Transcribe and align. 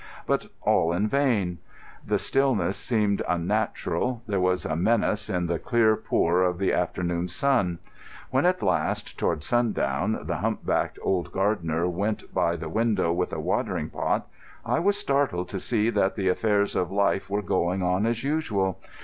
But 0.25 0.47
all 0.63 0.93
in 0.93 1.07
vain. 1.07 1.59
The 2.03 2.17
stillness 2.17 2.75
seemed 2.75 3.21
unnatural. 3.29 4.23
There 4.25 4.39
was 4.39 4.65
a 4.65 4.75
menace 4.75 5.29
in 5.29 5.45
the 5.45 5.59
clear 5.59 5.95
pour 5.95 6.41
of 6.41 6.57
the 6.57 6.73
afternoon 6.73 7.27
sun. 7.27 7.77
When 8.31 8.43
at 8.47 8.63
last, 8.63 9.15
toward 9.19 9.43
sundown, 9.43 10.21
the 10.25 10.37
humpbacked 10.37 10.97
old 11.03 11.31
gardener 11.31 11.87
went 11.87 12.33
by 12.33 12.55
the 12.55 12.67
window 12.67 13.13
with 13.13 13.31
a 13.31 13.39
watering 13.39 13.91
pot, 13.91 14.27
I 14.65 14.79
was 14.79 14.97
startled 14.97 15.49
to 15.49 15.59
see 15.59 15.91
that 15.91 16.15
the 16.15 16.29
affairs 16.29 16.75
of 16.75 16.89
life 16.91 17.29
were 17.29 17.43
going 17.43 17.83
on 17.83 18.07
as 18.07 18.23
usual. 18.23 18.79